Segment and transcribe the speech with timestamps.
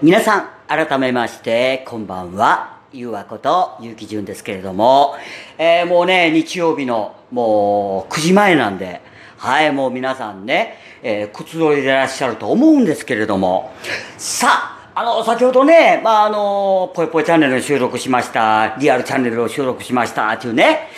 [0.00, 2.78] 皆さん、改めまして、こんばんは。
[2.92, 5.16] ゆうわこと、ゆうきじゅんですけれども、
[5.58, 9.00] えーもうね、日曜日の、もう、9時前なんで、
[9.38, 13.72] はい、もう皆さんね、えー、くつろいでいらっしゃると思うんですけれども、
[14.16, 20.90] さあ、あの、先ほどね、まあ、あの、ぽいぽいチャンネルを収録しました、リアルチャンネルを収録しました、っていうね、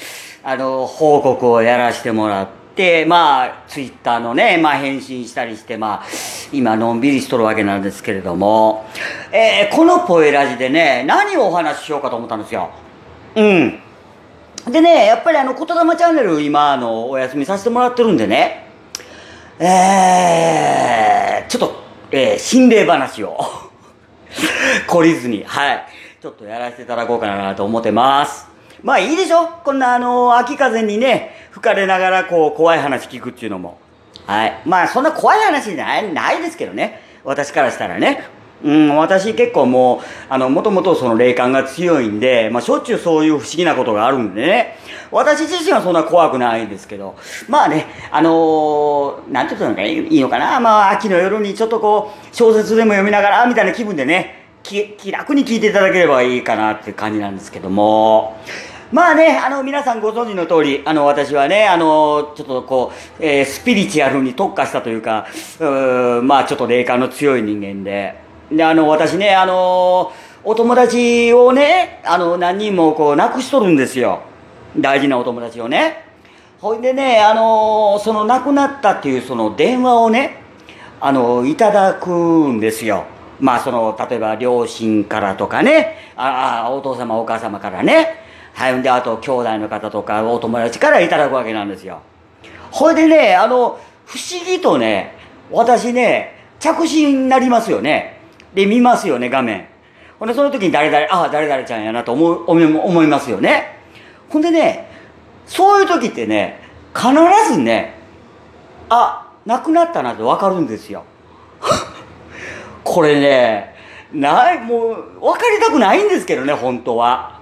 [0.45, 6.07] あの、報告をやらせてもらってて、まあ、ツイッターのね、まあ、返信したりして、まあ、
[6.53, 8.87] 今、のんびりしとるわけなんですけれども、
[9.33, 12.71] えーこのポエラジでね、何をお話ししようかと思ったんですよ。
[13.37, 13.81] うん。
[14.71, 18.67] でね、やっぱりあの、言霊チャンネル、今、あの、お休みさせてもらってるんでね、
[19.59, 23.39] えー、ちょっと、えー心霊話を、
[24.89, 25.87] 懲りずに、はい、
[26.21, 28.50] ちょっとやらせていただこうかなと思ってます。
[28.83, 29.47] まあいいでしょ？
[29.65, 33.79] こんなあの、秋風にね、吹かれながらこう、怖い話聞くっていうのも。
[34.27, 34.63] はい。
[34.65, 37.01] まあそんな怖い話じゃない、ないですけどね。
[37.25, 38.25] 私からしたらね。
[38.63, 44.77] うん、私結構もう、あの、もともとその霊感が強いんで、まあしょっちゅうそういう不思議なことがあるんでね。
[45.11, 47.17] 私自身はそんな怖くないんですけど、
[47.49, 50.61] まあね、あのーなんて言うのがいいのかな。
[50.61, 58.37] まあ秋の夜にちょっとこう、小説でも読みながら、みたいな気分でね、き気楽に聞いていただければいいかなっていう感じなんですけども。
[58.93, 65.27] まあね、あの、皆さんご存知の通り、あの、私はね、あの、ちょっとこう、えースピリチュアルに特化したというか、
[65.61, 68.17] うまあちょっと霊感の強い人間で、
[68.51, 74.23] で、あの、私ね、あの、お友達をね、あの、何人もこう、亡くしとるんですよ。
[74.77, 76.05] 大事なお友達をね。
[76.61, 80.43] ほいでね、あの、その亡くなったっていうその電話をね、
[81.01, 83.05] あの、いただくんですよ。
[83.39, 88.20] まあ、その、例えば両親からとかね、ああ、お父様お母様からね、
[88.55, 92.03] はい、んで、あと兄弟の方とかお友達からいただくわけなんですよ。
[92.71, 95.17] ほいでね、あの、不思議とね、
[95.51, 98.21] 私ね、着信になりますよね。
[98.55, 99.69] で、見ますよね、画面。
[100.19, 103.79] ほんで、その時に誰々、ああ、誰々ちゃんやなと思う思いますよね。
[104.29, 104.91] ほんでね、
[105.47, 106.61] そういう時ってね、
[106.95, 107.13] 必
[107.53, 107.99] ずね、
[108.89, 111.05] あ、亡くなったなってわかるんですよ。
[112.85, 113.75] これね、
[114.13, 117.40] ない、もう、分かりたくないんですけどね、本当は。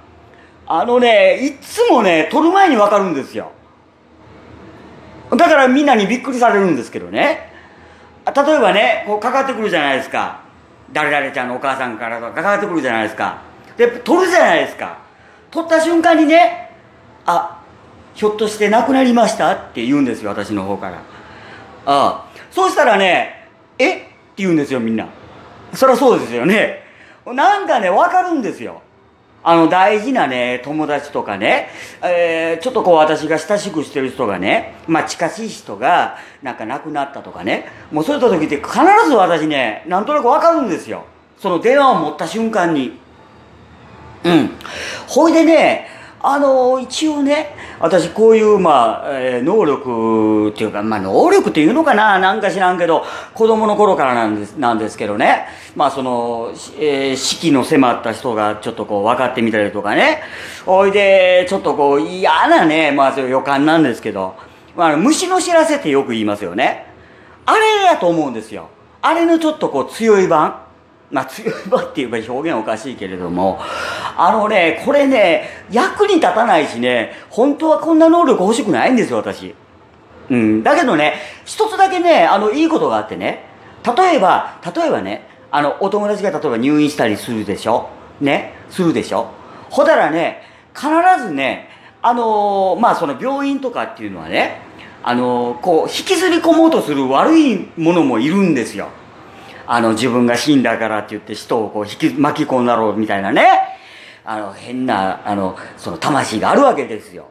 [0.71, 3.53] あのね、いつもね、撮る前に分かるんですよ。
[5.31, 7.51] だからみんなにびっくりされるんですけどね。
[8.27, 10.41] 例えばね、こうかかってくるじゃないですか。
[10.93, 13.39] 誰々ちゃんのお母さんからとかかかってくるじゃないですか。
[13.79, 14.99] で、撮るじゃないですか。
[15.51, 16.71] 撮った瞬間にね、
[17.25, 17.63] あ、
[18.15, 19.53] ひょっとして亡くなりました？
[19.53, 20.97] って言うんですよ、私の方から。
[20.97, 21.01] あ
[21.87, 22.25] あ。
[22.51, 23.97] そうしたらね、え？
[23.97, 25.07] って言うんですよ、みんな。
[25.73, 26.83] そりゃそうですよね。
[27.25, 28.83] なんかね、わかるんですよ。
[29.45, 31.69] あの、大事なね、友達とかね、
[32.03, 38.73] えーちょっとこう私が親しくしてる人がね、まあ近しい人が、なんか亡くなったとかね、もうそういった時って必
[39.07, 41.05] ず私ね、なんとなくわかるんですよ。
[41.39, 42.99] その電話を持った瞬間に。
[44.25, 44.51] うん。
[45.07, 45.89] ほいでね、
[46.21, 55.47] あの一応ね、私こういう、まあ、えー能力っていうか、まあ、能力っていうのかななんか知らんけど、子供の頃からなんです、なんですけどね。
[55.77, 60.23] まあ、その、えー死期の迫った人がちょっとこう分かってみたりとかね。
[60.67, 64.35] おいで、ちょっとこう嫌なね、まあ、そういう予感なんですけど、
[64.77, 66.87] まあ、虫の知らせってよく言いますよね。
[67.47, 68.69] あれやと思うんですよ。
[69.03, 70.68] あれのちょっとこう強い版。
[71.11, 73.59] まあ強い版っていうか表現おかしいけれども、
[74.17, 79.55] あのね、これね、役に立たないしね、本当はこんな能力欲しくないんですよ、私。
[80.31, 80.63] うん。
[80.63, 81.15] だけどね、
[81.47, 83.47] 一つだけね、あの、いいことがあってね、
[83.97, 87.89] 例えば、例えばね、あの、お友達が例えば入院したりするでしょ？
[88.21, 88.53] ね？
[88.69, 89.29] するでしょ？
[89.71, 90.43] ほたらね、
[90.75, 90.89] 必
[91.23, 91.71] ずね、
[92.03, 94.61] あのーまあその病院とかっていうのはね、
[95.03, 98.89] あのーこう、引きずり込もうとする悪いものもいるんですよ。
[99.71, 103.47] あの、自分が死んだからって言って人をこう引き、巻き込んだろうみたいなね。
[104.25, 107.29] あの、変な、あの、その魂があるわけですよ。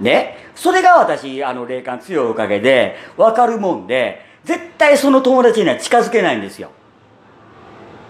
[0.00, 0.36] ね。
[0.54, 6.70] それが私、あの、霊感強いおかげで、わかるもんで、絶対その友達には近づけないんですよ。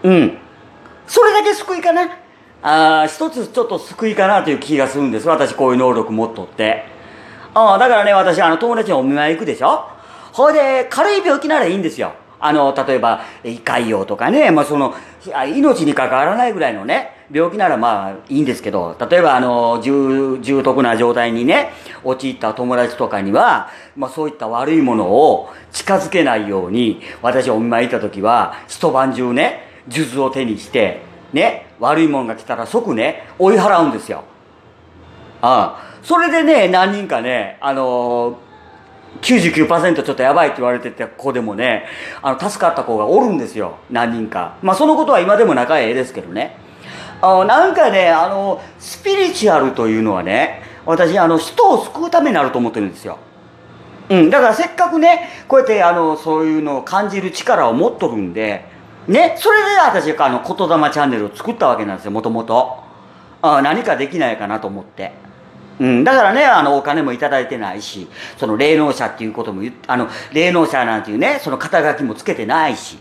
[0.03, 0.39] うん。
[1.07, 2.03] それだけ救いかな。
[2.63, 5.29] ああ、一つちょっと救いかなという気がするんです。
[5.29, 6.85] 私こういう能力持っとって。
[7.55, 9.89] ああ、だからね、私、あの、友達にお見舞い行くでしょ
[10.33, 12.13] ほいで、軽い病気ならいいんですよ。
[12.39, 14.95] あの、例えば、胃潰瘍とかね、まあ、その、
[15.55, 21.71] 命に関わらないぐらいのね、病気ならまあいいんですけど、例えばあの、重、重篤な状態にね、
[22.05, 31.01] 陥った友達とかには、まあそういった悪いものを近づけないように、私お見舞い行った時は、一晩中ね、数珠を手にして、
[31.33, 34.23] ね、悪いもんが来たら即ね、追い払うんですよ。
[35.43, 35.97] ああ。
[36.03, 38.39] それでね、何人かね、あの
[39.21, 41.87] 99%ちょっとやばいって言われてた子でもね、
[42.23, 43.79] あの、助かった子がおるんですよ。
[43.91, 44.57] 何人か。
[44.63, 46.57] まあ、そのことは今でも仲ええですけどね。
[47.23, 53.19] あなんかね、あの、スピリチュアルというのはね、私、あの、人を救うためになると思ってるんですよ。
[54.09, 54.31] うん。
[54.31, 58.65] だからせっかくね、こうやって、あの、そういうのを感じる力を持っとるんで、
[59.09, 62.85] ね、それで私、あの、言霊チャンネルを作ったわけなんですよ、もともと。
[63.43, 65.13] 何かできないかなと思って。
[65.79, 68.09] うん、だからね、あの、お金もいただいてないし、
[68.39, 72.99] その霊能者っていうこともあの、霊能者なんていうね、その肩書きもつけてないし、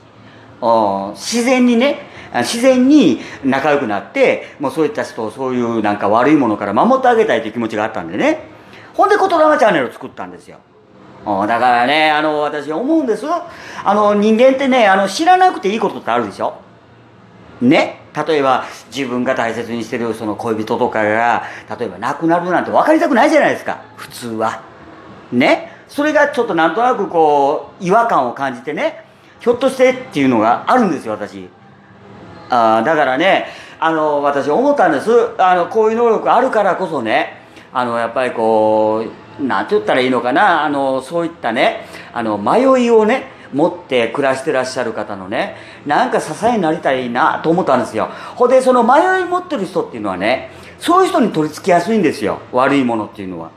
[1.14, 2.02] 自然にね、
[2.34, 8.42] 自然に仲良くなって、もうそういった人をそういうなんか悪いものから守ってあげたいという気持ちがあったんでね。
[8.94, 10.60] ほんで言霊チャンネルを作ったんですよ。
[11.26, 13.26] だからね、あの、私思うんです。
[13.28, 16.58] あの、人間ってね、あの、知らなくていいことってあるでしょ
[17.70, 18.02] ね。
[18.28, 18.66] 例えば
[18.96, 21.44] 自分が大切にしてるその恋人とかが
[21.78, 23.82] 例えば亡くなるなんて分かりたくないじゃないですか。
[23.98, 24.64] 普通は。
[25.32, 25.72] ね。
[25.88, 29.06] それがちょっとなんとなくこう違和感を感じてね
[29.40, 31.50] ひょっとしてっていうのがあるんですよ私。
[32.50, 33.48] あだからね
[33.80, 35.12] あの私思ったんです。
[35.38, 37.38] あのこういう能力あるからこそね
[37.74, 39.06] あのやっぱりこ
[39.40, 45.56] う何て言ったらいいのかなあのそういったねあの迷いをね持って暮らしてらっしゃる方のね
[45.86, 48.10] なんか支えになりたいなと思ったんですよ。
[48.36, 50.50] ほんでその迷い持ってる人っていうのはね
[50.80, 52.40] そういう人に取り付きやすいんですよ。
[52.52, 53.52] 悪いものっていうのは。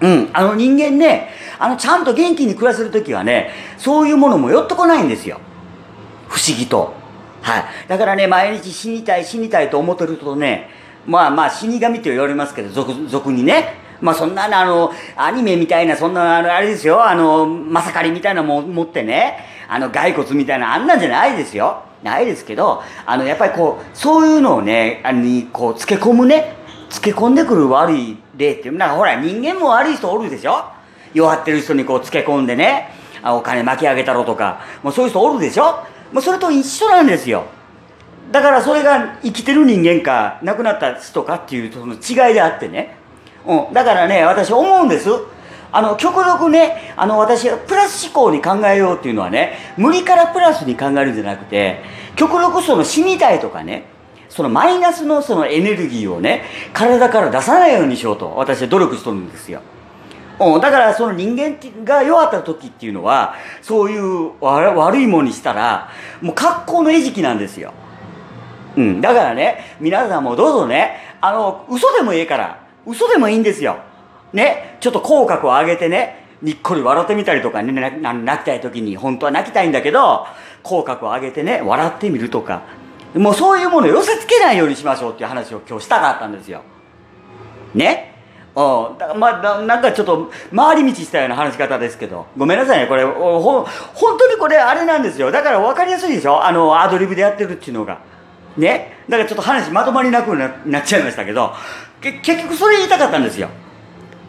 [0.00, 0.30] うん。
[0.32, 5.40] あの人間ねあのちゃんと元気に暮らせる時はねそういうものも寄ってこないんですよ。
[6.28, 6.94] 不思議と。
[7.42, 7.64] はい。
[7.88, 10.68] だからね毎日死にたい死にたいと思ってるとね
[11.06, 12.70] まあまあ死神と言われますけど
[13.08, 19.38] 俗にねまあそんなあの、アニメみたいな、そんな、あれですよ、あの、まさかりみたいなも持ってね、
[19.68, 21.82] あの、骸骨みたいな、あんなんじゃないですよ。
[22.02, 26.56] ないですけど、あの、やっぱりこう、そういうのをね、あに、こう、つけ込むね、
[26.88, 30.64] つけ込んでくる悪い例っていう、なんかほら、人間も悪い人おるでしょ。
[31.14, 32.90] 弱ってる人にこう、つけ込んでね、
[33.22, 35.84] あお金巻き上げたろとか、もうそういう人おるでしょ。
[36.12, 37.44] もうそれと一緒なんですよ。
[38.30, 42.96] だからそれが生きてる人間か亡くなった人かっていうその違いであってね。
[43.46, 45.08] うん、だからね私思うんです。
[45.72, 51.82] あの極力ねあの私プラス思考に考えようっていうのはね無理からプラスに考えるんじゃなくて
[52.14, 53.84] 極力その死にたいとかね
[54.28, 59.60] そのマイナスのそのエネルギーをね体から出さないようにしようと私は努力しとるんですよ、
[60.40, 65.90] うん、だからその人間が弱った時っていうのはそういう悪いものにしたら
[66.22, 67.72] もう格好の餌食なんですよ。
[68.76, 73.78] うん、だからね皆さんもどうぞねあの嘘でもいいから嘘でもいいんですよ。
[74.32, 80.26] ね、ちょっと口角を上げてね、にっこり笑ってみたりとかね、泣きたい時に、本当は泣きたいんだけど、
[80.62, 82.62] 口角を上げてね、笑ってみるとか、
[83.14, 86.60] もうそういうものを寄せつけないようにしましょうっていう話を今日したかったんですよ。
[87.74, 88.14] ね。
[88.54, 95.30] うん、だまあ、なんかちょっと回り道したような話し方ですけど、ごめんなさいね、これ、ほ、本当にこれあれなんですよ。
[95.30, 96.44] だから分かりやすいでしょ？
[96.44, 97.98] あの、アドリブでやってるっていうのが。
[98.56, 98.98] ね。
[99.08, 101.52] だからちょっと話まとまりなくなっちゃいましたけど、
[102.14, 103.48] 結局それ言いたかったんですよ。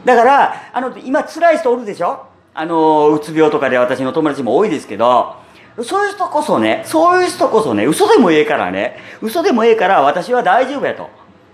[0.06, 2.26] だからあの今辛い人おるでしょ？
[2.54, 5.36] あのうつ病とかで私の友達も多いですけど
[5.84, 8.98] そういう人こそねそういう人こそね嘘でもええからね。
[9.22, 11.10] 嘘でもええから私は大丈夫やと。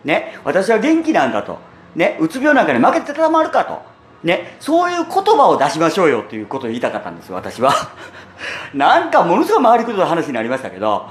[0.05, 0.37] ね。
[0.45, 1.57] 私は元気なんだと。
[1.95, 2.17] ね。
[2.21, 3.81] うつ病なんかに負けてたまるかと。
[4.23, 4.55] ね。
[4.61, 7.73] そういう言葉を出しましょうよっていうことを言いたかったんです私は。
[8.73, 11.05] なんかものすごい回りくどい話になりましたけど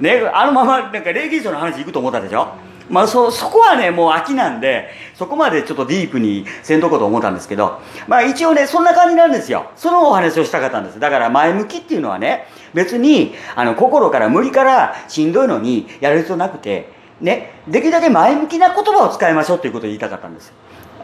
[0.00, 0.22] ね。
[0.34, 2.48] あのままなんか霊現象の話いくと思ったでしょ？
[2.90, 9.70] まあそ、そこはね、もう秋なんで、そこまでちょっとディープにせんとこうと思ったんですけど、まあ一応ね、そんな感じなんですよ。
[9.76, 11.00] そのお話をしたかったんです。
[11.00, 20.52] だから前向きっていうのはね、別に、あの、心から無理からしんどいのにやる必要なくて、ね、できるだけ前向きな言葉を使いましょうっていうことを言いたかったんです。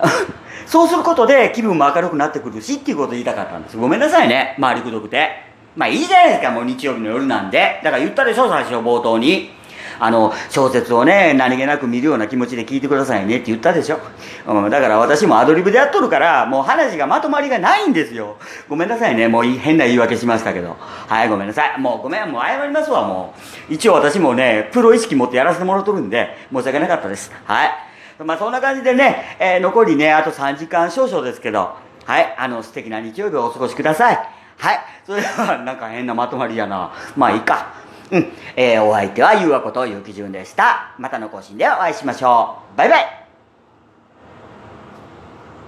[0.66, 3.76] そうすることで気分も明るくなってくるしっていうことを言いたかったんです。
[3.76, 5.48] ごめんなさいね、周りくどくて。
[5.76, 7.80] まあいいじゃないですか、もう日曜日の夜なんで。
[7.84, 9.57] だから言ったでしょ、最初冒頭に。
[10.00, 13.98] あの、小説をね、何気なく見るような気持ちで聞いてくださいねって言ったでしょ。
[14.46, 18.36] うん、だから私もアドリブでやっとるから、もう話がまとまりがないんですよ。
[18.68, 19.28] ごめんなさいね。
[19.28, 20.76] もう変な言い訳しましたけど。
[20.78, 21.80] はい、ごめんなさい。
[21.80, 23.34] もうごめん、もう謝りますわ、も
[23.70, 23.74] う。
[23.74, 27.32] 一応私もね、プロ意識持ってやらせてもらっとるんで、申し訳なかったです。
[27.44, 27.70] はい。
[28.24, 34.18] まあそんな感じでね、えー、残りね、あと3時間少々ですけど、はい、あの、素敵な日曜日をお過ごしください。
[34.58, 34.80] はい。
[35.06, 36.92] それでは、なんか変なまとまりやな。
[37.16, 37.87] まあいいか。
[38.10, 38.32] うん。
[38.56, 40.94] えー、お相手はゆうわことゆうきじゅんでした。
[40.98, 42.76] またの更新でお会いしましょう。
[42.76, 43.27] バイバイ